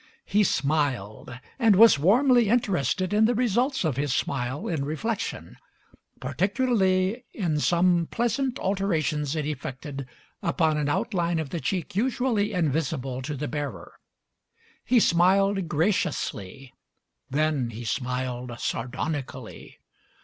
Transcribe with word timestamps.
He 0.25 0.43
smiled 0.43 1.31
and 1.59 1.75
was 1.75 1.99
warmly 1.99 2.49
interested 2.49 3.13
in 3.13 3.25
the 3.25 3.35
results 3.35 3.83
of 3.85 3.97
his 3.97 4.11
smile 4.11 4.67
in 4.67 4.83
reflection, 4.83 5.57
particularly 6.19 7.23
in 7.35 7.59
some 7.59 8.07
pleasant 8.09 8.57
alterations 8.57 9.35
it 9.35 9.45
effected 9.45 10.07
upon 10.41 10.77
an 10.77 10.89
outline 10.89 11.37
of 11.37 11.51
the 11.51 11.59
cheek 11.59 11.95
usually 11.95 12.51
invisible 12.51 13.21
to 13.21 13.35
the 13.35 13.47
bearer. 13.47 13.93
He 14.83 14.99
smiled 14.99 15.67
graciously, 15.67 16.73
then 17.29 17.69
he 17.69 17.83
smiled 17.85 18.59
sardonically. 18.59 19.77